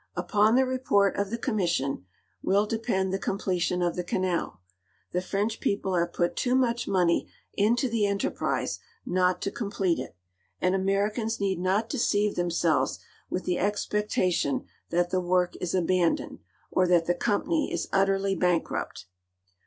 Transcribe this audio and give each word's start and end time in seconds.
Upon 0.15 0.55
the 0.55 0.65
report 0.65 1.15
of 1.15 1.29
the 1.29 1.37
commission 1.37 2.07
will 2.41 2.65
depend 2.65 3.13
the 3.13 3.19
completion 3.19 3.83
of 3.83 3.95
the 3.95 4.03
canal. 4.03 4.59
The 5.11 5.21
French 5.21 5.59
people 5.59 5.93
have 5.93 6.11
put 6.11 6.35
too 6.35 6.55
much 6.55 6.87
money 6.87 7.29
into 7.53 7.87
the 7.87 8.07
enterprise 8.07 8.79
not 9.05 9.43
to 9.43 9.51
complete 9.51 9.99
it, 9.99 10.15
and 10.59 10.73
Americans 10.73 11.39
need 11.39 11.59
not 11.59 11.87
deceive 11.87 12.33
themselves 12.33 12.97
with 13.29 13.43
the 13.43 13.59
expectation 13.59 14.65
that 14.89 15.11
the 15.11 15.21
work 15.21 15.55
is 15.61 15.75
abandoned 15.75 16.39
or 16.71 16.87
that 16.87 17.05
the 17.05 17.13
company 17.13 17.71
is 17.71 17.87
utterly 17.93 18.33
bankrupt. 18.35 19.05